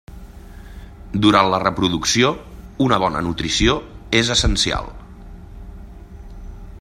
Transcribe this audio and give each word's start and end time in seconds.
Durant 1.25 1.49
la 1.53 1.59
reproducció, 1.63 2.31
una 2.87 2.99
bona 3.05 3.21
nutrició 3.27 3.77
és 4.23 4.35
essencial. 4.37 4.93